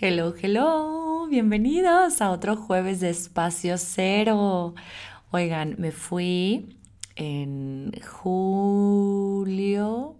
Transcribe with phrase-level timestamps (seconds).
[0.00, 4.76] Hello, hello, bienvenidos a otro jueves de Espacio Cero.
[5.32, 6.78] Oigan, me fui
[7.16, 10.14] en julio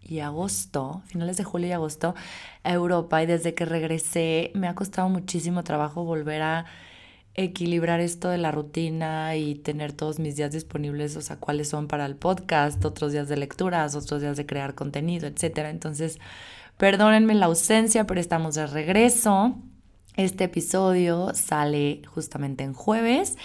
[0.00, 2.16] y agosto, finales de julio y agosto,
[2.64, 6.66] a Europa y desde que regresé me ha costado muchísimo trabajo volver a
[7.34, 11.86] equilibrar esto de la rutina y tener todos mis días disponibles, o sea, cuáles son
[11.86, 15.70] para el podcast, otros días de lecturas, otros días de crear contenido, etcétera.
[15.70, 16.18] Entonces,
[16.78, 19.56] Perdónenme la ausencia, pero estamos de regreso.
[20.14, 23.36] Este episodio sale justamente en jueves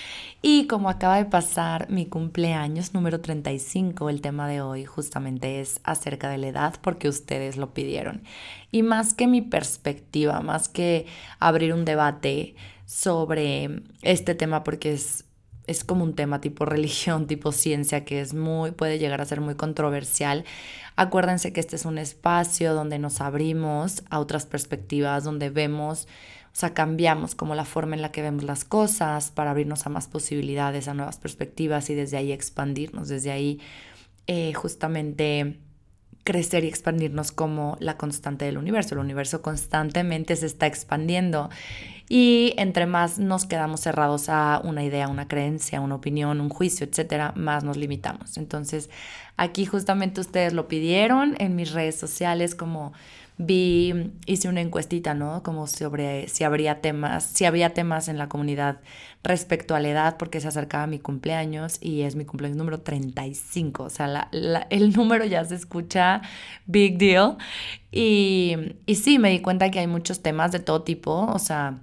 [0.44, 5.82] y como acaba de pasar mi cumpleaños número 35, el tema de hoy justamente es
[5.84, 8.22] acerca de la edad porque ustedes lo pidieron.
[8.72, 11.08] Y más que mi perspectiva, más que
[11.40, 15.26] abrir un debate sobre este tema porque es
[15.68, 19.42] es como un tema tipo religión, tipo ciencia, que es muy, puede llegar a ser
[19.42, 20.46] muy controversial.
[20.96, 26.08] Acuérdense que este es un espacio donde nos abrimos a otras perspectivas, donde vemos,
[26.48, 29.90] o sea, cambiamos como la forma en la que vemos las cosas para abrirnos a
[29.90, 33.60] más posibilidades, a nuevas perspectivas y desde ahí expandirnos, desde ahí
[34.28, 35.60] eh, justamente
[36.24, 38.96] crecer y expandirnos como la constante del universo.
[38.96, 41.50] El universo constantemente se está expandiendo
[42.10, 46.86] y entre más nos quedamos cerrados a una idea, una creencia, una opinión, un juicio,
[46.86, 48.38] etcétera, más nos limitamos.
[48.38, 48.90] Entonces,
[49.38, 52.94] aquí justamente ustedes lo pidieron en mis redes sociales como
[53.38, 55.44] vi, hice una encuestita, ¿no?
[55.44, 58.82] Como sobre si habría temas, si había temas en la comunidad
[59.24, 63.84] respecto a la edad, porque se acercaba mi cumpleaños y es mi cumpleaños número 35.
[63.84, 64.30] O sea,
[64.70, 66.22] el número ya se escucha
[66.66, 67.38] big deal.
[67.92, 71.80] Y, y sí, me di cuenta que hay muchos temas de todo tipo, o sea,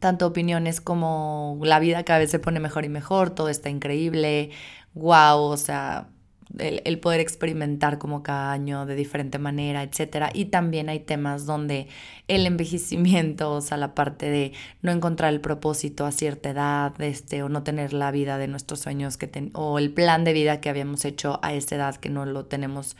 [0.00, 4.50] tanto opiniones como la vida cada vez se pone mejor y mejor, todo está increíble,
[4.94, 6.08] wow, o sea,
[6.58, 10.30] el, poder experimentar como cada año de diferente manera, etc.
[10.32, 11.88] Y también hay temas donde
[12.26, 17.42] el envejecimiento, o sea, la parte de no encontrar el propósito a cierta edad, este,
[17.42, 20.68] o no tener la vida de nuestros sueños que o el plan de vida que
[20.68, 22.96] habíamos hecho a esa edad que no lo tenemos,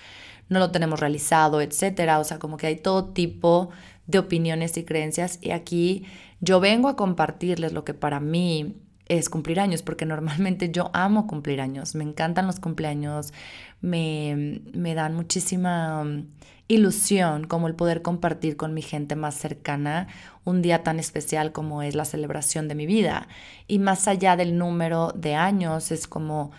[0.48, 2.18] no lo tenemos realizado, etc.
[2.18, 3.70] O sea, como que hay todo tipo
[4.06, 6.06] de opiniones y creencias y aquí
[6.40, 8.76] yo vengo a compartirles lo que para mí
[9.08, 13.32] es cumplir años, porque normalmente yo amo cumplir años, me encantan los cumpleaños,
[13.80, 16.26] me, me dan muchísima um,
[16.68, 20.08] ilusión como el poder compartir con mi gente más cercana
[20.44, 23.28] un día tan especial como es la celebración de mi vida.
[23.66, 26.52] Y más allá del número de años, es como,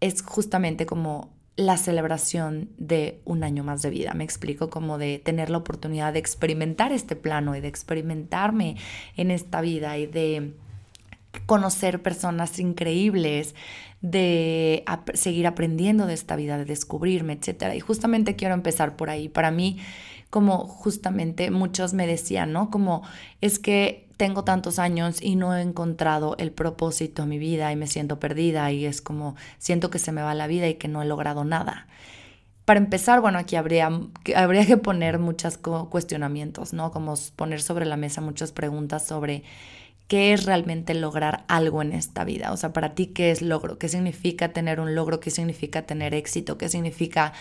[0.00, 4.12] es justamente como la celebración de un año más de vida.
[4.14, 8.76] Me explico como de tener la oportunidad de experimentar este plano y de experimentarme
[9.16, 10.54] en esta vida y de
[11.46, 13.54] conocer personas increíbles,
[14.00, 14.84] de
[15.14, 17.74] seguir aprendiendo de esta vida, de descubrirme, etc.
[17.74, 19.28] Y justamente quiero empezar por ahí.
[19.28, 19.78] Para mí,
[20.30, 22.70] como justamente muchos me decían, ¿no?
[22.70, 23.02] Como
[23.40, 27.76] es que tengo tantos años y no he encontrado el propósito en mi vida y
[27.76, 30.88] me siento perdida y es como siento que se me va la vida y que
[30.88, 31.86] no he logrado nada.
[32.64, 33.90] Para empezar, bueno, aquí habría,
[34.36, 36.92] habría que poner muchos cuestionamientos, ¿no?
[36.92, 39.42] Como poner sobre la mesa muchas preguntas sobre
[40.08, 42.52] qué es realmente lograr algo en esta vida.
[42.52, 43.78] O sea, para ti, ¿qué es logro?
[43.78, 45.20] ¿Qué significa tener un logro?
[45.20, 46.58] ¿Qué significa tener éxito?
[46.58, 47.32] ¿Qué significa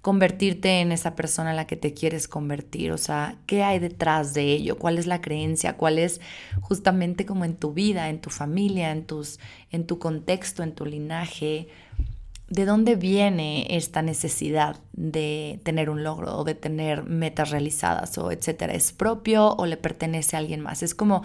[0.00, 2.92] convertirte en esa persona en la que te quieres convertir?
[2.92, 4.78] O sea, ¿qué hay detrás de ello?
[4.78, 5.76] ¿Cuál es la creencia?
[5.76, 6.20] ¿Cuál es
[6.60, 9.40] justamente como en tu vida, en tu familia, en, tus,
[9.72, 11.68] en tu contexto, en tu linaje?
[12.48, 18.30] ¿De dónde viene esta necesidad de tener un logro o de tener metas realizadas o
[18.30, 18.74] etcétera?
[18.74, 20.84] ¿Es propio o le pertenece a alguien más?
[20.84, 21.22] Es como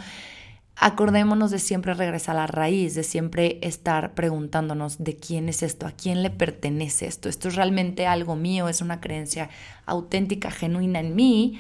[0.80, 5.86] acordémonos de siempre regresar a la raíz, de siempre estar preguntándonos de quién es esto,
[5.86, 9.50] a quién le pertenece esto, esto es realmente algo mío, es una creencia
[9.86, 11.60] auténtica, genuina en mí,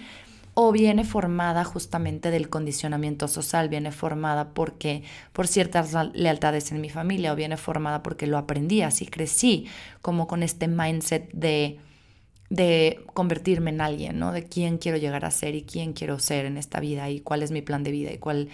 [0.53, 5.03] o viene formada justamente del condicionamiento social, viene formada porque
[5.34, 9.68] por ciertas lealtades en mi familia, o viene formada porque lo aprendí, así crecí,
[10.02, 11.78] como con este mindset de
[12.50, 14.32] de convertirme en alguien, ¿no?
[14.32, 17.44] De quién quiero llegar a ser y quién quiero ser en esta vida y cuál
[17.44, 18.50] es mi plan de vida y cuál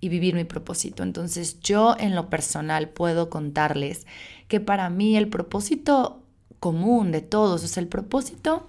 [0.00, 1.02] y vivir mi propósito.
[1.02, 4.06] Entonces yo en lo personal puedo contarles
[4.46, 6.22] que para mí el propósito
[6.60, 8.68] común de todos, es el propósito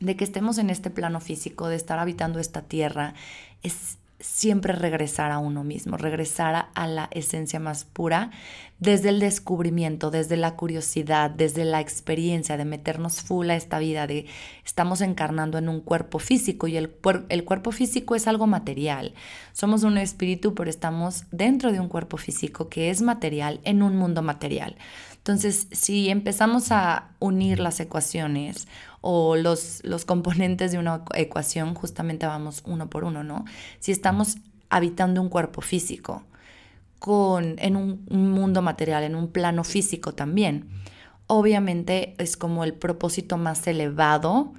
[0.00, 3.14] de que estemos en este plano físico, de estar habitando esta tierra,
[3.62, 8.30] es siempre regresar a uno mismo, regresar a la esencia más pura
[8.78, 14.06] desde el descubrimiento, desde la curiosidad, desde la experiencia de meternos full a esta vida,
[14.06, 14.26] de
[14.64, 16.90] estamos encarnando en un cuerpo físico y el,
[17.28, 19.14] el cuerpo físico es algo material.
[19.52, 23.96] Somos un espíritu, pero estamos dentro de un cuerpo físico que es material en un
[23.96, 24.76] mundo material.
[25.24, 28.68] Entonces, si empezamos a unir las ecuaciones
[29.00, 33.46] o los, los componentes de una ecuación, justamente vamos uno por uno, ¿no?
[33.78, 34.36] Si estamos
[34.68, 36.24] habitando un cuerpo físico,
[36.98, 40.68] con, en un, un mundo material, en un plano físico también,
[41.26, 44.52] obviamente es como el propósito más elevado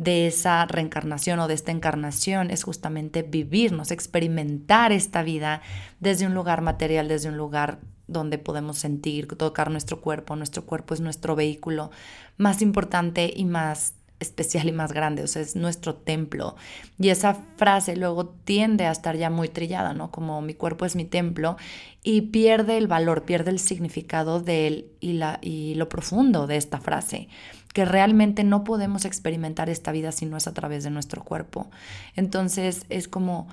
[0.00, 5.60] de esa reencarnación o de esta encarnación es justamente vivirnos, experimentar esta vida
[6.00, 10.36] desde un lugar material, desde un lugar donde podemos sentir, tocar nuestro cuerpo.
[10.36, 11.90] Nuestro cuerpo es nuestro vehículo
[12.38, 16.56] más importante y más especial y más grande, o sea, es nuestro templo.
[16.98, 20.10] Y esa frase luego tiende a estar ya muy trillada, ¿no?
[20.10, 21.58] Como mi cuerpo es mi templo
[22.02, 26.56] y pierde el valor, pierde el significado de él y, la, y lo profundo de
[26.56, 27.28] esta frase,
[27.72, 31.70] que realmente no podemos experimentar esta vida si no es a través de nuestro cuerpo.
[32.16, 33.48] Entonces es como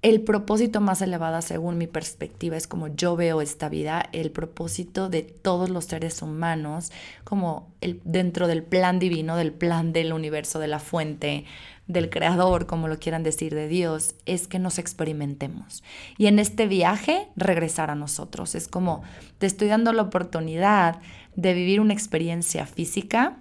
[0.00, 5.08] el propósito más elevado, según mi perspectiva, es como yo veo esta vida, el propósito
[5.08, 6.92] de todos los seres humanos,
[7.24, 11.44] como el, dentro del plan divino, del plan del universo, de la fuente,
[11.88, 15.82] del creador, como lo quieran decir, de Dios, es que nos experimentemos.
[16.16, 18.54] Y en este viaje, regresar a nosotros.
[18.54, 19.02] Es como,
[19.38, 21.00] te estoy dando la oportunidad
[21.34, 23.38] de vivir una experiencia física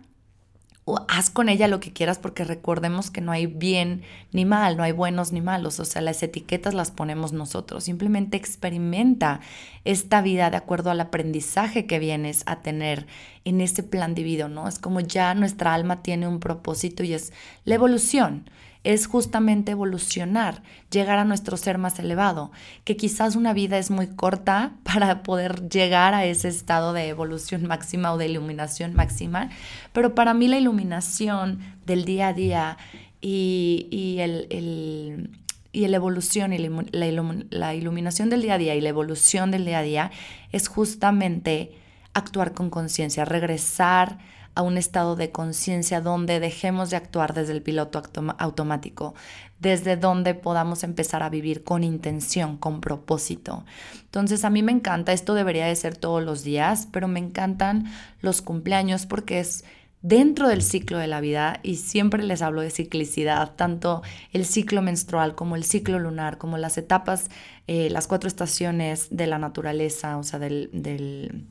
[1.08, 4.84] haz con ella lo que quieras porque recordemos que no hay bien ni mal, no
[4.84, 7.84] hay buenos ni malos, o sea, las etiquetas las ponemos nosotros.
[7.84, 9.42] Simplemente experimenta
[9.84, 13.06] esta vida de acuerdo al aprendizaje que vienes a tener
[13.44, 14.68] en ese plan divino, ¿no?
[14.68, 17.34] Es como ya nuestra alma tiene un propósito y es
[17.66, 18.50] la evolución
[18.88, 22.54] es justamente evolucionar, llegar a nuestro ser más elevado,
[22.86, 27.68] que quizás una vida es muy corta para poder llegar a ese estado de evolución
[27.68, 29.50] máxima o de iluminación máxima,
[29.92, 32.78] pero para mí la iluminación del día a día
[33.20, 35.38] y, el,
[35.74, 39.80] y la evolución y la iluminación del día a día y la evolución del día
[39.80, 40.12] a día
[40.54, 41.74] es justamente
[42.14, 44.18] actuar con conciencia, regresar
[44.58, 48.02] a un estado de conciencia donde dejemos de actuar desde el piloto
[48.40, 49.14] automático,
[49.60, 53.66] desde donde podamos empezar a vivir con intención, con propósito.
[54.02, 57.86] Entonces a mí me encanta, esto debería de ser todos los días, pero me encantan
[58.20, 59.64] los cumpleaños porque es
[60.02, 64.02] dentro del ciclo de la vida y siempre les hablo de ciclicidad, tanto
[64.34, 67.30] el ciclo menstrual como el ciclo lunar, como las etapas,
[67.68, 71.46] eh, las cuatro estaciones de la naturaleza, o sea, del, del,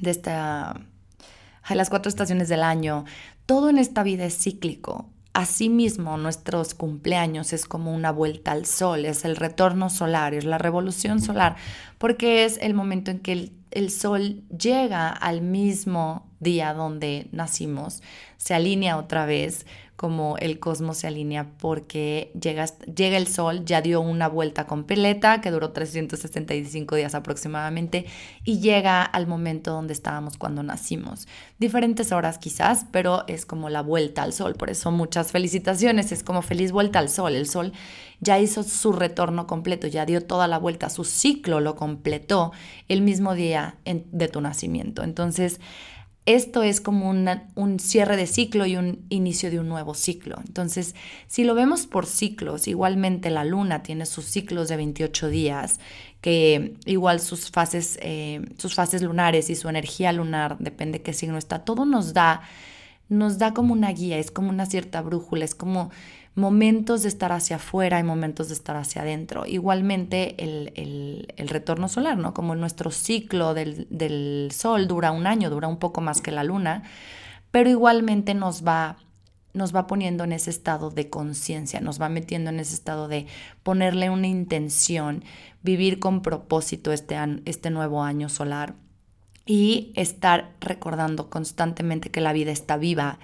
[0.00, 0.80] de esta
[1.68, 3.04] las cuatro estaciones del año,
[3.46, 5.10] todo en esta vida es cíclico.
[5.32, 10.58] Asimismo, nuestros cumpleaños es como una vuelta al sol, es el retorno solar, es la
[10.58, 11.56] revolución solar,
[11.98, 18.02] porque es el momento en que el, el sol llega al mismo día donde nacimos,
[18.38, 19.66] se alinea otra vez,
[20.00, 25.42] como el cosmos se alinea porque llega, llega el sol, ya dio una vuelta completa
[25.42, 28.06] que duró 365 días aproximadamente
[28.42, 31.28] y llega al momento donde estábamos cuando nacimos.
[31.58, 36.22] Diferentes horas quizás, pero es como la vuelta al sol, por eso muchas felicitaciones, es
[36.22, 37.74] como feliz vuelta al sol, el sol
[38.20, 42.52] ya hizo su retorno completo, ya dio toda la vuelta, su ciclo lo completó
[42.88, 45.02] el mismo día de tu nacimiento.
[45.02, 45.60] Entonces,
[46.34, 50.38] esto es como un cierre de ciclo y un inicio de un nuevo ciclo.
[50.46, 50.94] Entonces,
[51.26, 55.80] si lo vemos por ciclos, igualmente la luna tiene sus ciclos de 28 días,
[56.20, 61.38] que igual sus fases, eh, sus fases lunares y su energía lunar, depende qué signo
[61.38, 62.42] está, todo nos da,
[63.08, 65.90] nos da como una guía, es como una cierta brújula, es como
[66.40, 69.46] momentos de estar hacia afuera y momentos de estar hacia adentro.
[69.46, 72.34] Igualmente el, retorno solar, ¿no?
[72.34, 76.42] Como nuestro ciclo del, del, sol dura un año, dura un poco más que la
[76.42, 76.82] luna,
[77.50, 78.96] pero igualmente nos va,
[79.52, 83.26] nos va poniendo en ese estado de conciencia, nos va metiendo en ese estado de
[83.62, 85.24] ponerle una intención,
[85.62, 88.74] vivir con propósito este, este nuevo año solar
[89.46, 93.18] y estar recordando constantemente que la vida está viva,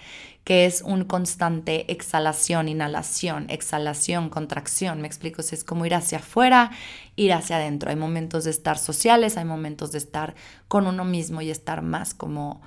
[0.47, 5.01] que es un constante exhalación, inhalación, exhalación, contracción.
[5.01, 6.71] Me explico, es como ir hacia afuera,
[7.17, 7.91] ir hacia adentro.
[7.91, 10.37] Hay momentos de estar sociales, hay momentos de estar
[10.69, 12.63] con uno mismo y estar más como,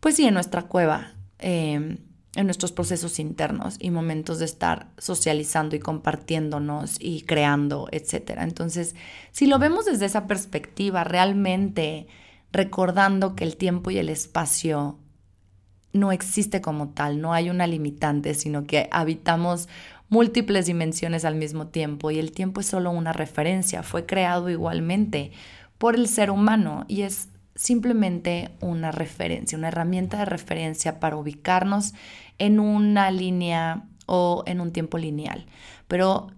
[0.00, 1.12] pues sí, en nuestra cueva.
[1.38, 1.98] Em,
[2.34, 8.38] en nuestros procesos internos y momentos de estar socializando y compartiéndonos y creando, etc.
[8.40, 8.96] Entonces,
[9.30, 12.08] si lo vemos desde esa perspectiva, realmente
[12.50, 14.98] recordando que el tiempo y el espacio
[15.92, 19.68] no existe como tal, no hay una limitante, sino que habitamos
[20.08, 25.32] múltiples dimensiones al mismo tiempo y el tiempo es solo una referencia, fue creado igualmente
[25.76, 31.94] por el ser humano y es simplemente una referencia, una herramienta de referencia para ubicarnos
[32.38, 35.46] en una línea o en un tiempo lineal.
[35.88, 36.28] Pero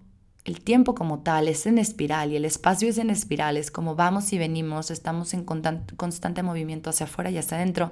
[0.43, 3.95] el tiempo como tal es en espiral y el espacio es en espiral, es como
[3.95, 7.91] vamos y venimos, estamos en constante movimiento hacia afuera y hacia adentro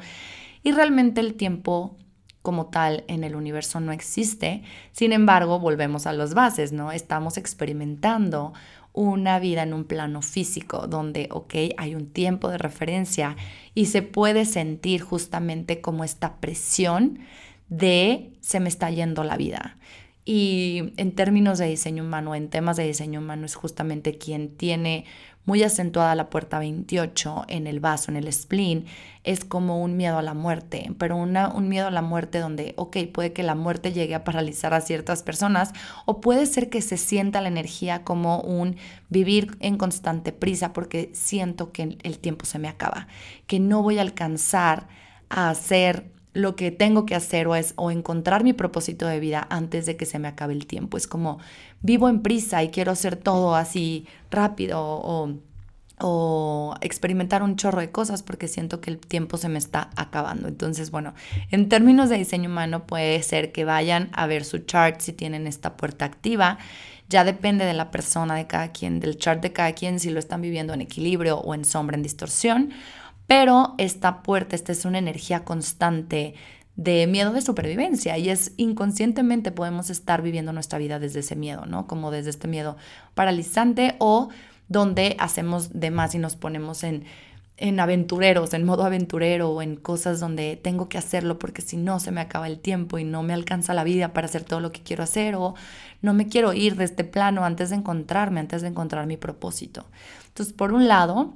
[0.63, 1.97] y realmente el tiempo
[2.41, 4.63] como tal en el universo no existe.
[4.91, 6.91] Sin embargo, volvemos a las bases, ¿no?
[6.91, 8.53] Estamos experimentando
[8.93, 13.35] una vida en un plano físico donde, ok, hay un tiempo de referencia
[13.75, 17.19] y se puede sentir justamente como esta presión
[17.69, 19.77] de se me está yendo la vida.
[20.25, 25.05] Y en términos de diseño humano, en temas de diseño humano, es justamente quien tiene
[25.49, 28.85] muy acentuada la puerta 28 en el vaso, en el spleen,
[29.23, 32.75] es como un miedo a la muerte, pero una, un miedo a la muerte donde,
[32.77, 35.73] ok, puede que la muerte llegue a paralizar a ciertas personas
[36.05, 38.75] o puede ser que se sienta la energía como un
[39.09, 43.07] vivir en constante prisa porque siento que el tiempo se me acaba,
[43.47, 44.87] que no voy a alcanzar
[45.29, 49.47] a hacer lo que tengo que hacer o es o encontrar mi propósito de vida
[49.49, 50.97] antes de que se me acabe el tiempo.
[50.97, 51.39] Es como
[51.81, 55.33] vivo en prisa y quiero hacer todo así rápido o,
[55.99, 60.47] o experimentar un chorro de cosas porque siento que el tiempo se me está acabando.
[60.47, 61.13] Entonces, bueno,
[61.49, 65.47] en términos de diseño humano puede ser que vayan a ver su chart si tienen
[65.47, 66.59] esta puerta activa.
[67.09, 70.19] Ya depende de la persona, de cada quien, del chart de cada quien, si lo
[70.19, 72.71] están viviendo en equilibrio o en sombra, en distorsión
[73.29, 76.33] pero esta puerta, esta es una energía constante
[76.75, 81.67] de miedo de supervivencia y es inconscientemente podemos estar viviendo nuestra vida desde ese miedo,
[81.67, 81.85] ¿no?
[81.85, 82.75] Como desde este miedo
[83.13, 84.29] paralizante o
[84.67, 87.05] donde hacemos de más y nos ponemos en,
[87.57, 91.99] en aventureros, en modo aventurero o en cosas donde tengo que hacerlo porque si no
[91.99, 94.71] se me acaba el tiempo y no me alcanza la vida para hacer todo lo
[94.71, 95.53] que quiero hacer o
[96.01, 99.85] no me quiero ir de este plano antes de encontrarme, antes de encontrar mi propósito.
[100.29, 101.35] Entonces, por un lado,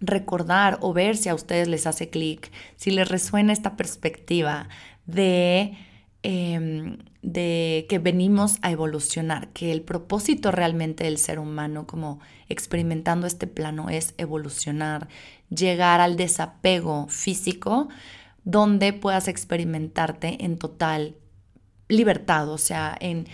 [0.00, 4.68] recordar o ver si a ustedes les hace clic, si les resuena esta perspectiva
[5.06, 5.76] de,
[6.22, 13.26] em, de que venimos a evolucionar, que el propósito realmente del ser humano como experimentando
[13.26, 15.08] este plano es evolucionar,
[15.48, 17.88] llegar al desapego físico
[18.44, 21.16] donde puedas experimentarte en total
[21.88, 23.26] libertad, o sea, en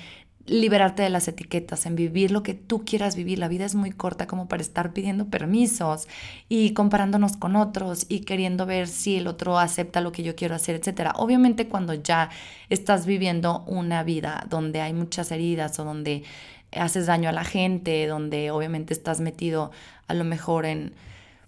[0.46, 3.38] liberarte de las etiquetas, en vivir lo que tú quieras vivir.
[3.38, 6.08] La vida es muy corta como para estar pidiendo permisos
[6.49, 10.54] y comparándonos con otros y queriendo ver si el otro acepta lo que yo quiero
[10.54, 11.11] hacer, etc.
[11.14, 12.30] Obviamente cuando ya
[12.70, 16.25] estás viviendo una vida donde hay muchas heridas o donde
[16.72, 19.70] haces daño a la gente, donde obviamente estás metido
[20.08, 20.94] a lo mejor en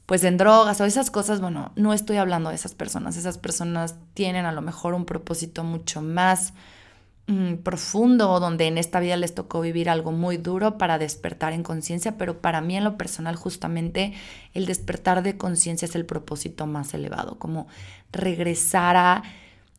[0.06, 3.16] pues en drogas o esas cosas, bueno, no estoy hablando de esas personas.
[3.16, 6.52] Esas personas tienen a lo mejor un propósito mucho más
[7.26, 11.62] Mm, profundo donde en esta vida les tocó vivir algo muy duro para despertar en
[11.62, 14.12] conciencia, pero para mí en lo personal justamente
[14.52, 17.66] el despertar de conciencia es el propósito más elevado, como
[18.12, 19.22] regresar a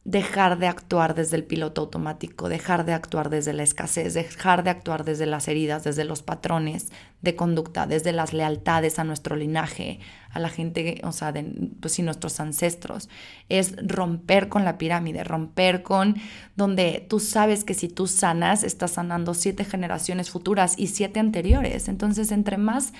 [0.05, 4.69] dejar de actuar desde el piloto automático, dejar de actuar desde la escasez, dejar de
[4.69, 6.91] actuar desde las heridas, desde los patrones
[7.23, 11.93] de conducta, desde las lealtades a nuestro linaje, a la gente, o sea, de, pues
[11.93, 13.09] sí, nuestros ancestros.
[13.49, 16.17] Es romper con la pirámide, romper con
[16.55, 21.87] donde tú sabes que si tú sanas, estás sanando siete generaciones futuras y siete anteriores.
[21.87, 22.93] Entonces, entre más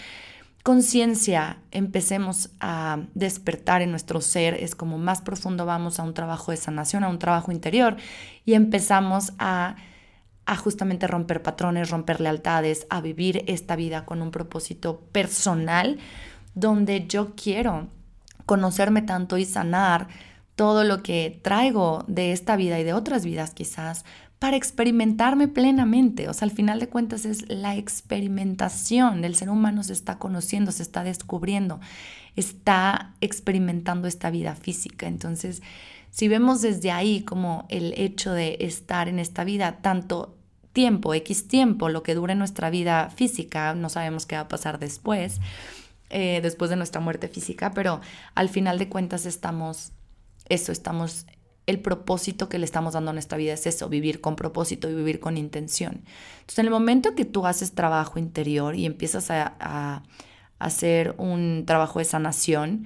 [0.66, 6.50] conciencia empecemos a despertar en nuestro ser, es como más profundo vamos a un trabajo
[6.50, 7.98] de sanación, a un trabajo interior
[8.46, 9.76] y empezamos a,
[10.48, 16.00] a justamente romper patrones, romper lealtades, a vivir esta vida con un propósito personal
[16.56, 17.88] donde yo quiero
[18.48, 20.08] conocerme tanto y sanar
[20.56, 24.04] todo lo que traigo de esta vida y de otras vidas quizás
[24.40, 26.30] para experimentarme plenamente.
[26.30, 29.24] O sea, al final de cuentas es la experimentación.
[29.24, 31.80] El ser humano se está conociendo, se está descubriendo,
[32.36, 35.08] está experimentando esta vida física.
[35.08, 35.62] Entonces,
[36.12, 40.38] si vemos desde ahí como el hecho de estar en esta vida, tanto
[40.76, 44.78] tiempo, X tiempo, lo que dure nuestra vida física, no sabemos qué va a pasar
[44.78, 45.40] después,
[46.10, 48.02] eh, después de nuestra muerte física, pero
[48.36, 49.94] al final de cuentas estamos,
[50.50, 51.26] eso, estamos
[51.68, 54.94] el propósito que le estamos dando a nuestra vida es eso, vivir con propósito y
[54.94, 56.04] vivir con intención.
[56.40, 60.04] Entonces, en el momento que tú haces trabajo interior y empiezas a,
[60.58, 62.86] hacer un trabajo de sanación,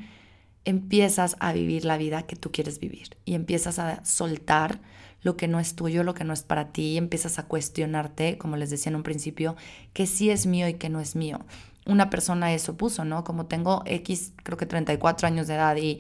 [0.65, 4.79] empiezas a vivir la vida que tú quieres vivir y empiezas a soltar
[5.21, 8.37] lo que no es tuyo, lo que no es para ti, y empiezas a cuestionarte,
[8.37, 9.55] como les decía en un principio,
[9.93, 11.41] que sí es mío y que no es mío.
[11.85, 13.23] Una persona eso puso, ¿no?
[13.23, 15.99] Como tengo X, creo que 34 años de edad y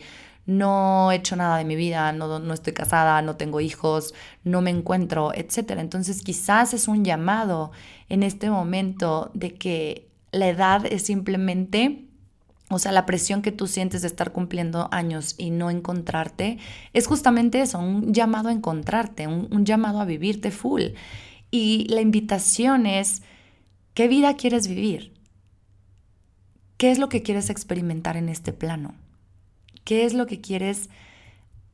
[0.49, 4.61] no he hecho nada de mi vida, no, no estoy casada, no tengo hijos, no
[4.61, 5.75] me encuentro, etc.
[5.77, 7.71] Entonces quizás es un llamado
[8.09, 12.05] en este momento de que la edad es simplemente...
[12.71, 16.59] O sea, la presión que tú sientes de estar cumpliendo años y no encontrarte
[16.93, 20.83] es justamente eso, un llamado a encontrarte, un, un, llamado a vivirte full.
[21.49, 23.23] Y la invitación es,
[23.95, 25.15] ¿qué vida quieres vivir?
[26.77, 28.93] ¿Qué es lo que quieres experimentar en este plano?
[29.89, 30.87] ¿Qué es lo que quieres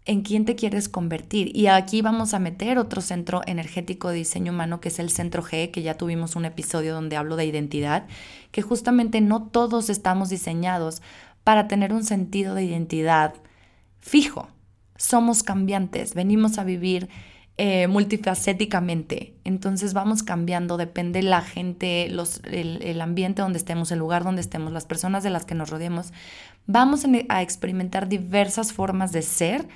[0.06, 1.54] en quién te quieres convertir.
[1.54, 5.44] Y aquí vamos a meter otro centro energético de diseño humano, que es el centro
[5.44, 8.08] G, que ya tuvimos un episodio donde hablo de identidad,
[8.52, 11.02] que justamente no todos estamos diseñados
[11.44, 13.34] para tener un sentido de identidad
[13.98, 14.48] fijo.
[14.96, 17.10] Somos cambiantes, venimos a vivir
[17.58, 19.34] eh, multifacéticamente.
[19.44, 24.42] Entonces vamos cambiando, depende la gente, los, el, el, ambiente donde estemos, el lugar donde
[24.42, 26.12] estemos, las personas de las que nos rodeemos.
[26.68, 29.68] Vamos a experimentar diversas formas de ser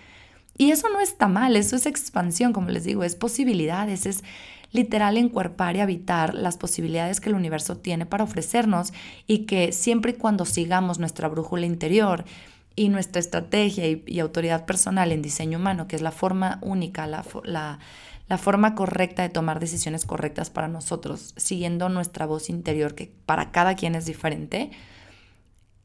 [0.57, 4.25] y eso no está mal, eso es expansión, como les digo, es posibilidades, es
[4.73, 8.91] literal encuerpar y habitar las posibilidades que el universo tiene para ofrecernos
[9.25, 12.25] y que siempre y cuando sigamos nuestra brújula interior
[12.79, 17.25] y nuestra estrategia y, autoridad personal en diseño humano, que es la forma única, la,
[18.29, 23.51] la forma correcta de tomar decisiones correctas para nosotros, siguiendo nuestra voz interior, que para
[23.51, 24.71] cada quien es diferente,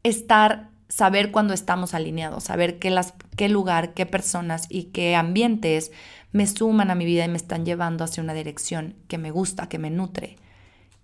[0.05, 5.91] estar saber cuándo estamos alineados, saber las, qué lugar, qué personas y qué ambientes
[6.31, 9.69] me suman a mi vida y me están llevando hacia una dirección que me gusta,
[9.69, 10.37] que me nutre,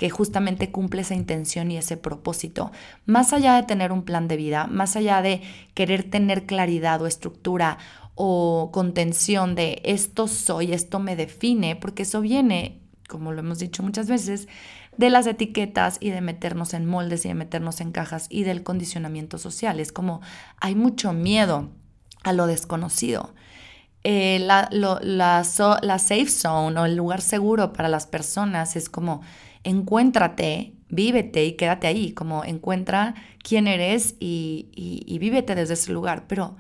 [0.01, 2.73] que justamente cumple esa intención y ese propósito.
[3.05, 5.43] Más allá de tener un plan de vida, más allá de
[5.75, 7.77] querer tener claridad o estructura
[8.15, 12.81] o contención de esto soy, esto me define, porque eso viene,
[13.11, 14.49] como lo hemos dicho muchas veces,
[14.97, 18.63] de las etiquetas y de meternos en moldes y de meternos en cajas y del
[18.63, 19.81] condicionamiento social.
[19.81, 20.23] Es como
[20.63, 21.69] hay mucho miedo
[22.23, 23.35] a lo desconocido.
[24.03, 29.21] Eh, la, la, safe zone o el lugar seguro para las personas es como
[29.65, 36.27] encuéntrate, vívete y quédate ahí, como encuentra quién eres y, y, vívete desde ese lugar.
[36.27, 36.57] Pero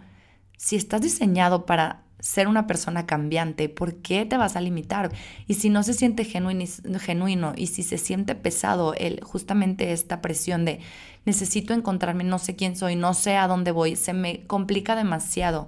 [0.56, 5.10] si estás diseñado para ser una persona cambiante, ¿por qué te vas a limitar?
[5.46, 6.64] Y si no se siente genuino,
[6.98, 10.80] genuino y si se siente pesado el, justamente esta presión de
[11.24, 15.66] necesito encontrarme, no sé quién soy, no sé a dónde voy, se me complica demasiado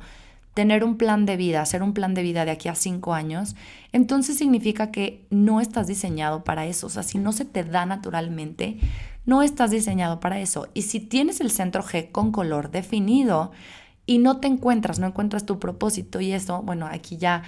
[0.54, 3.56] tener un plan de vida, hacer un plan de vida de aquí a cinco años,
[3.92, 6.86] entonces significa que no estás diseñado para eso.
[6.88, 8.78] O sea, si no se te da naturalmente,
[9.24, 10.68] no estás diseñado para eso.
[10.74, 13.52] Y si tienes el centro G con color definido,
[14.06, 17.42] y no te encuentras, no encuentras tu propósito y eso, bueno, aquí ya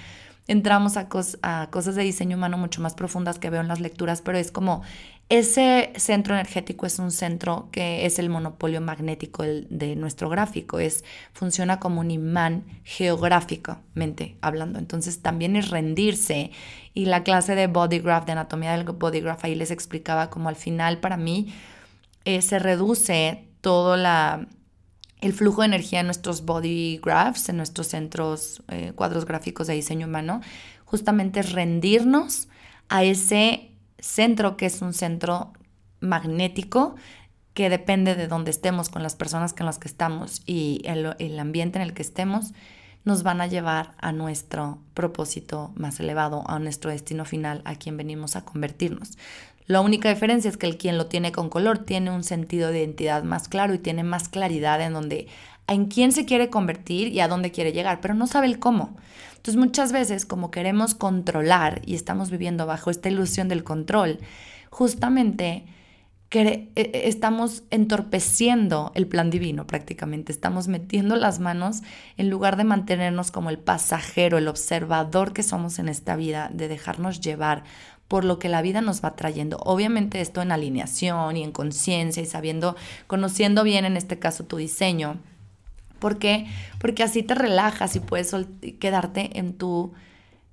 [0.46, 1.08] entramos a,
[1.42, 4.50] a cosas de diseño humano mucho más profundas que veo en las lecturas, pero es
[4.52, 4.82] como
[5.30, 11.02] ese centro energético es un centro que es el monopolio magnético de nuestro gráfico, es,
[11.32, 14.78] funciona como un imán geográficamente hablando.
[14.78, 16.50] Entonces también es rendirse.
[16.92, 20.50] Y la clase de body graph, de anatomía del body graph, ahí les explicaba como
[20.50, 21.54] al final para mí
[22.24, 24.46] eh, se reduce todo la,
[25.24, 29.72] el flujo de energía en nuestros body graphs, en nuestros centros, eh, cuadros gráficos de
[29.72, 30.42] diseño humano,
[30.84, 32.48] justamente es rendirnos
[32.90, 35.54] a ese centro que es un centro
[36.00, 36.96] magnético
[37.54, 41.38] que depende de dónde estemos, con las personas con las que estamos y el, el
[41.38, 42.52] ambiente en el que estemos,
[43.04, 47.96] nos van a llevar a nuestro propósito más elevado, a nuestro destino final, a quien
[47.96, 49.16] venimos a convertirnos.
[49.66, 52.80] La única diferencia es que el quien lo tiene con color tiene un sentido de
[52.80, 55.26] identidad más claro y tiene más claridad en donde
[55.66, 58.96] en quién se quiere convertir y a dónde quiere llegar, pero no sabe el cómo.
[59.36, 64.18] Entonces muchas veces como queremos controlar y estamos viviendo bajo esta ilusión del control,
[64.68, 65.64] justamente
[66.42, 71.82] e, e, estamos entorpeciendo el plan divino prácticamente, estamos metiendo las manos
[72.16, 76.66] en lugar de mantenernos como el pasajero, el observador que somos en esta vida, de
[76.66, 77.62] dejarnos llevar
[78.14, 79.56] por lo que la vida nos va trayendo.
[79.64, 82.76] Obviamente esto en alineación y en conciencia y sabiendo,
[83.08, 85.18] conociendo bien en este caso tu diseño.
[85.98, 86.46] ¿Por qué?
[86.78, 88.32] Porque así te relajas y puedes
[88.78, 89.94] quedarte en tu,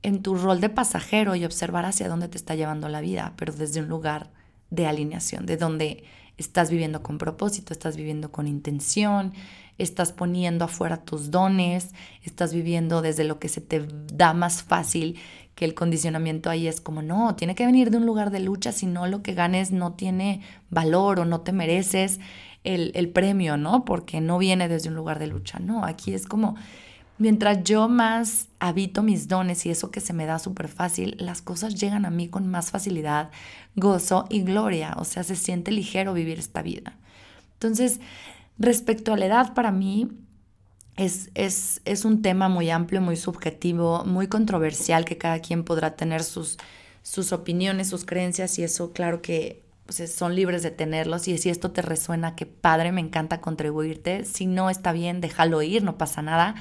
[0.01, 3.53] en tu rol de pasajero y observar hacia dónde te está llevando la vida, pero
[3.53, 4.31] desde un lugar
[4.71, 6.03] de alineación, de donde
[6.37, 9.33] estás viviendo con propósito, estás viviendo con intención,
[9.81, 15.19] estás poniendo afuera tus dones, estás viviendo desde lo que se te da más fácil,
[15.55, 18.71] que el condicionamiento ahí es como, no, tiene que venir de un lugar de lucha,
[18.71, 22.19] si no lo que ganes no tiene valor o no te mereces
[22.63, 23.85] el, el premio, ¿no?
[23.85, 26.55] Porque no viene desde un lugar de lucha, no, aquí es como,
[27.17, 31.41] mientras yo más habito mis dones y eso que se me da súper fácil, las
[31.41, 33.29] cosas llegan a mí con más facilidad,
[33.75, 36.97] gozo y gloria, o sea, se siente ligero vivir esta vida.
[37.53, 37.99] Entonces,
[38.61, 40.07] Respecto a la edad, para mí
[40.95, 45.95] es, es, es, un tema muy amplio, muy subjetivo, muy controversial, que cada quien podrá
[45.95, 46.59] tener sus,
[47.01, 51.27] sus opiniones, sus creencias, y eso claro que pues, son libres de tenerlos.
[51.27, 54.25] Y si esto te resuena, qué padre, me encanta contribuirte.
[54.25, 56.53] Si no está bien, déjalo ir, no pasa nada.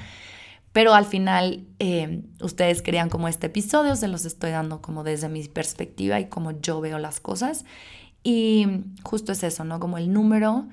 [0.72, 5.28] Pero al final, eh, ustedes querían como este episodio, se los estoy dando como desde
[5.28, 7.66] mi perspectiva y como yo veo las cosas.
[8.22, 8.66] Y
[9.02, 9.80] justo es eso, ¿no?
[9.80, 10.66] Como el número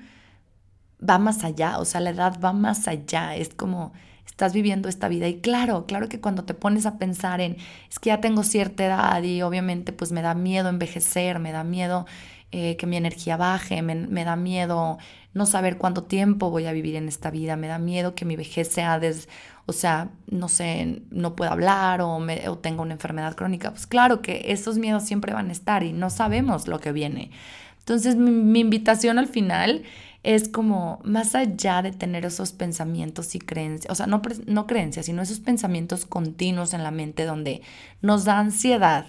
[1.06, 3.92] va más allá, o sea, la edad va más allá, es como
[4.38, 5.26] estás viviendo esta vida.
[5.26, 7.56] Y claro, claro que cuando te pones a pensar en,
[7.90, 11.64] es que ya tengo cierta edad y obviamente pues me da miedo envejecer, me da
[11.64, 12.06] miedo
[12.52, 14.98] eh, que mi energía baje, me, da miedo
[15.34, 18.36] no saber cuánto tiempo voy a vivir en esta vida, me da miedo que mi
[18.36, 19.28] vejez sea, des,
[19.66, 23.70] o sea, no sé, no pueda hablar o, me, o tenga una enfermedad crónica.
[23.70, 27.32] Pues claro que esos miedos siempre van a estar y no sabemos lo que viene.
[27.80, 29.82] Entonces mi invitación al final
[30.22, 35.06] es como más allá de tener esos pensamientos y creencias, o sea, no, no creencias,
[35.06, 37.62] sino esos pensamientos continuos en la mente donde
[38.02, 39.06] nos da ansiedad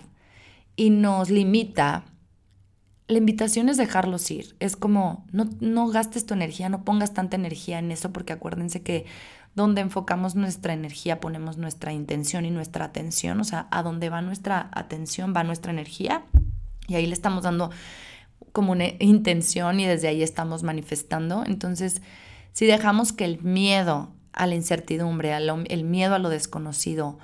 [0.76, 2.06] y nos limita,
[3.08, 4.56] la invitación es dejarlos ir.
[4.60, 8.84] Es como, no, no gastes tu energía, no pongas tanta energía en eso, porque acuérdense
[8.84, 9.06] que
[9.56, 14.22] donde enfocamos nuestra energía ponemos nuestra intención y nuestra atención, o sea, a donde va
[14.22, 16.24] nuestra atención va nuestra energía,
[16.88, 17.72] y ahí le estamos dando
[18.52, 21.44] como una intención y desde ahí estamos manifestando.
[21.46, 22.02] Entonces,
[22.54, 27.20] si dejamos que el miedo a la incertidumbre, el miedo a lo desconocido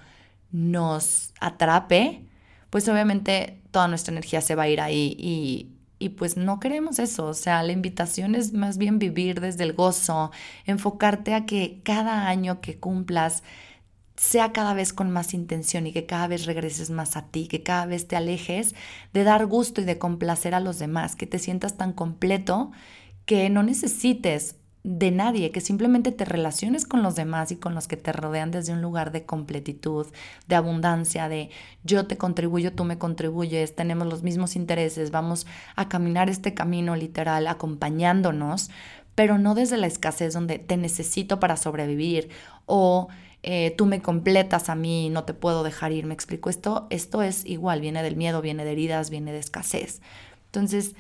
[0.52, 2.26] nos atrape,
[2.70, 7.00] pues obviamente toda nuestra energía se va a ir ahí y, y pues no queremos
[7.00, 7.26] eso.
[7.26, 10.32] O sea, la invitación es más bien vivir desde el gozo,
[10.66, 13.44] enfocarte a que cada año que cumplas
[14.16, 17.64] sea cada vez con más intención y que cada vez regreses más a ti, que
[17.64, 18.76] cada vez te alejes
[19.14, 22.72] de dar gusto y de complacer a los demás, que te sientas tan completo
[23.26, 27.88] que no necesites de nadie, que simplemente te relaciones con los demás y con los
[27.88, 30.06] que te rodean desde un lugar de completitud,
[30.48, 31.50] de abundancia, de
[31.84, 36.96] yo te contribuyo, tú me contribuyes, tenemos los mismos intereses, vamos a caminar este camino
[36.96, 38.70] literal acompañándonos,
[39.16, 42.30] pero no desde la escasez donde te necesito para sobrevivir
[42.68, 43.08] o
[43.48, 47.22] eh, tú me completas a mí, no te puedo dejar ir, me explico, esto, esto
[47.22, 50.02] es igual, viene del miedo, viene de heridas, viene de escasez.
[50.48, 50.96] Entonces,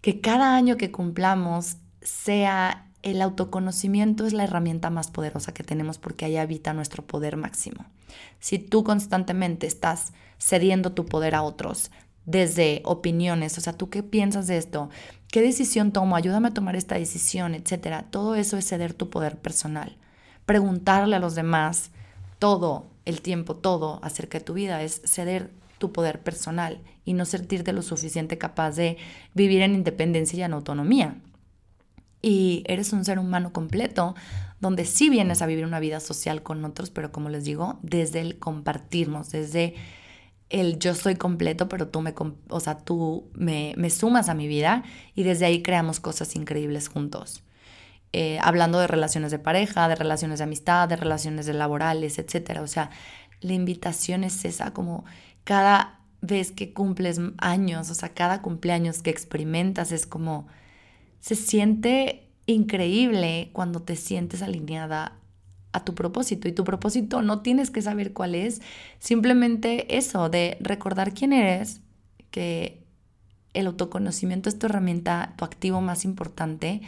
[0.00, 5.98] que cada año que cumplamos sea el autoconocimiento es la herramienta más poderosa que tenemos
[5.98, 7.84] porque ahí habita nuestro poder máximo.
[8.40, 11.90] Si tú constantemente estás cediendo tu poder a otros
[12.24, 14.88] desde opiniones, o sea, ¿tú qué piensas de esto?
[15.30, 16.16] ¿Qué decisión tomo?
[16.16, 18.06] Ayúdame a tomar esta decisión, etcétera.
[18.08, 19.98] Todo eso es ceder tu poder personal
[20.46, 21.90] preguntarle a los demás
[22.38, 27.24] todo el tiempo, todo acerca de tu vida, es ceder tu poder personal y no
[27.24, 28.96] sentirte lo suficiente capaz de
[29.34, 31.16] vivir en independencia y en autonomía.
[32.20, 34.14] Y eres un ser humano completo
[34.60, 38.20] donde sí vienes a vivir una vida social con otros, pero como les digo, desde
[38.20, 39.74] el compartirnos, desde
[40.48, 42.14] el yo soy completo, pero tú me,
[42.48, 44.84] o sea, tú me, me sumas a mi vida
[45.16, 47.42] y desde ahí creamos cosas increíbles juntos.
[48.14, 52.60] Eh, hablando de relaciones de pareja, de relaciones de amistad, de relaciones de laborales, etc.
[52.60, 52.90] O sea,
[53.40, 55.04] la invitación es esa, como
[55.44, 60.46] cada vez que cumples años, o sea, cada cumpleaños que experimentas es como,
[61.20, 65.18] se siente increíble cuando te sientes alineada
[65.72, 68.60] a tu propósito y tu propósito no tienes que saber cuál es,
[68.98, 71.80] simplemente eso de recordar quién eres,
[72.30, 72.84] que
[73.54, 76.82] el autoconocimiento es tu herramienta, tu activo más importante,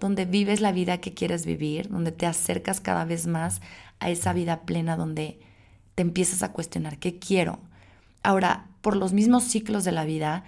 [0.00, 3.60] donde vives la vida que quieres vivir, donde te acercas cada vez más
[4.00, 5.40] a esa vida plena, donde
[5.94, 7.58] te empiezas a cuestionar qué quiero.
[8.22, 10.44] Ahora, por los mismos ciclos de la vida,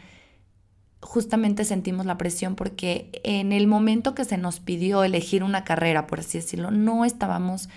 [1.01, 6.07] justamente sentimos la presión porque en el momento que se nos pidió elegir una carrera,
[6.07, 7.69] por así decirlo, no estábamos,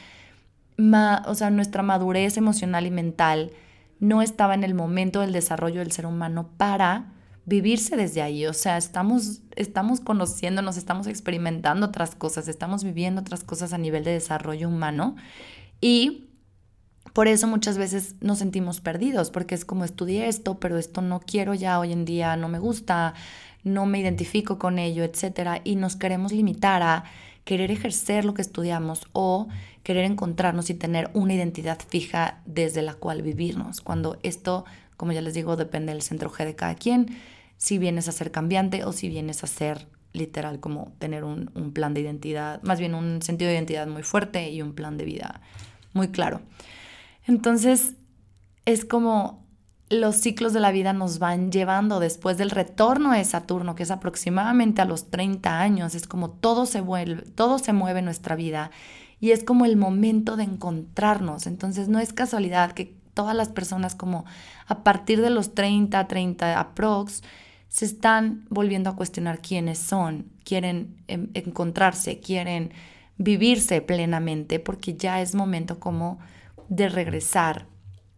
[0.77, 3.51] o sea, nuestra madurez emocional y mental
[3.99, 7.13] no estaba en el momento del desarrollo del ser humano para
[7.45, 8.45] vivirse desde ahí.
[8.45, 14.03] O sea, estamos, estamos conociéndonos, estamos experimentando otras cosas, estamos viviendo otras cosas a nivel
[14.03, 15.15] de desarrollo humano
[15.81, 16.29] y
[17.11, 21.19] por eso muchas veces nos sentimos perdidos, porque es como estudié esto, pero esto no
[21.19, 23.13] quiero ya hoy en día, no me gusta,
[23.63, 27.03] no me identifico con ello, etcétera, y nos queremos limitar a
[27.43, 29.47] querer ejercer lo que estudiamos o
[29.83, 34.65] querer encontrarnos y tener una identidad fija desde la cual vivirnos, cuando esto,
[34.97, 37.15] como ya les digo, depende del centro G de cada quien
[37.63, 41.93] si vienes a ser cambiante o si vienes a ser literal como tener un, plan
[41.93, 45.39] de identidad, más bien un sentido de identidad muy fuerte y un plan de vida
[45.93, 46.41] muy claro.
[47.25, 47.93] Entonces,
[48.65, 49.47] es como
[49.89, 53.91] los ciclos de la vida nos van llevando después del retorno de Saturno, que es
[53.91, 58.35] aproximadamente a los 30 años, es como todo se vuelve, todo se mueve en nuestra
[58.35, 58.71] vida
[59.21, 61.47] y es como el momento de encontrarnos.
[61.47, 64.25] Entonces, no es casualidad que todas las personas como
[64.67, 67.23] a partir de los 30, 30 aprox,
[67.73, 72.71] se están volviendo a cuestionar quiénes son, quieren em, encontrarse, quieren
[73.17, 76.19] vivirse plenamente, porque ya es momento como
[76.69, 77.65] de regresar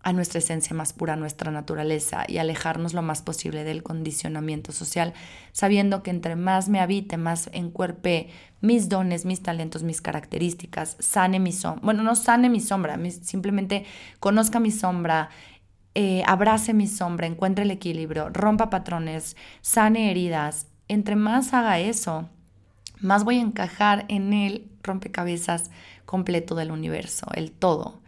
[0.03, 4.73] a nuestra esencia más pura, a nuestra naturaleza y alejarnos lo más posible del condicionamiento
[4.73, 5.13] social,
[5.53, 8.27] sabiendo que entre más me habite, más encuerpe
[8.59, 13.85] mis dones, mis talentos, mis características, sane mi sombra, bueno, no sane mi sombra, simplemente
[14.19, 15.29] conozca mi sombra,
[15.95, 22.29] eh, abrace mi sombra, encuentre el equilibrio, rompa patrones, sane heridas, entre más haga eso,
[22.99, 25.71] más voy a encajar en el rompecabezas
[26.05, 28.01] completo del universo, el todo.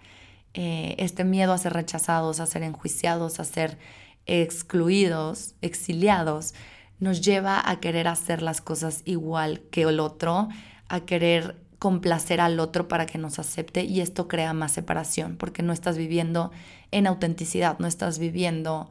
[0.54, 3.78] Eh, este miedo a ser rechazados, a ser enjuiciados, a ser
[4.26, 6.54] excluidos, exiliados,
[7.00, 10.50] nos lleva a querer hacer las cosas igual que el otro,
[10.90, 15.64] a querer complacer al otro para que nos acepte y esto crea más separación porque
[15.64, 16.52] no estás viviendo
[16.92, 18.90] en autenticidad, no estás viviendo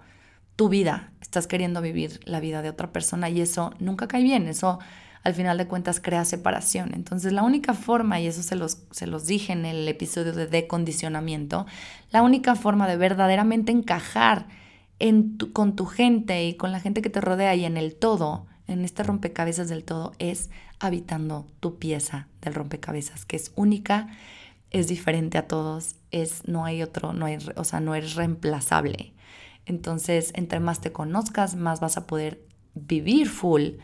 [0.54, 4.46] tu vida, estás queriendo vivir la vida de otra persona y eso nunca cae bien,
[4.46, 4.78] eso
[5.22, 6.92] al final de cuentas crea separación.
[6.94, 10.46] Entonces la única forma, y eso se los, se los dije en el episodio de
[10.46, 11.66] decondicionamiento,
[12.12, 14.46] la única forma de verdaderamente encajar
[14.98, 18.46] en con tu gente y con la gente que te rodea y en el todo,
[18.68, 24.08] en este rompecabezas del todo, es habitando tu pieza del rompecabezas, que es única,
[24.70, 29.12] es diferente a todos, es, no hay otro, no hay, o sea, no eres reemplazable.
[29.64, 32.40] Entonces, entre más te conozcas, más vas a poder
[32.74, 33.78] vivir full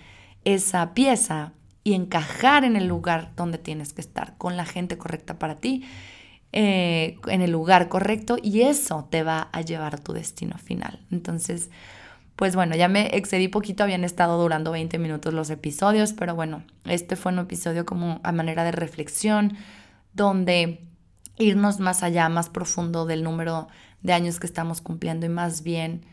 [0.44, 1.52] esa pieza
[1.84, 5.84] y encajar en el lugar donde tienes que estar, con la gente correcta para ti,
[6.52, 11.00] eh, en el lugar correcto y eso te va a llevar a tu destino final.
[11.10, 11.70] Entonces,
[12.42, 16.64] pues bueno, ya me excedí poquito, habían estado durando 20 minutos los episodios, pero bueno,
[16.86, 19.56] este fue un episodio como a manera de reflexión,
[20.12, 20.80] donde
[21.38, 23.68] irnos más allá, más profundo del número
[24.00, 26.04] de años que estamos cumpliendo y más bien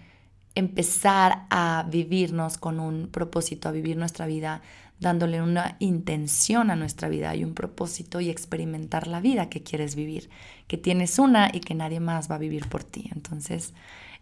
[0.53, 4.61] empezar a vivirnos con un propósito, a vivir nuestra vida
[4.99, 9.95] dándole una intención a nuestra vida y un propósito y experimentar la vida que quieres
[9.95, 10.29] vivir,
[10.67, 13.09] que tienes una y que nadie más va a vivir por ti.
[13.15, 13.73] Entonces,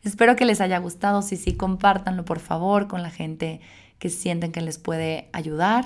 [0.07, 1.21] espero que les haya gustado.
[1.21, 3.61] Si sí, compártanlo por favor con la gente
[3.99, 5.85] que sienten que les puede ayudar.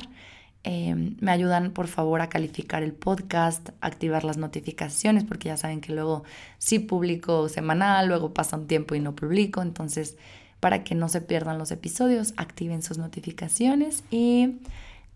[0.63, 5.81] Em, me ayudan por favor a calificar el podcast, activar las notificaciones, porque ya saben
[5.81, 6.23] que luego
[6.60, 9.62] sí publico semanal, luego pasa un tiempo y no publico.
[9.62, 10.17] Entonces,
[10.60, 14.60] para que no se pierdan los episodios, activen sus notificaciones y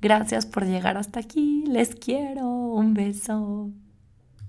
[0.01, 1.63] gracias por llegar hasta aquí.
[1.67, 2.47] Les quiero.
[2.47, 3.69] Un beso.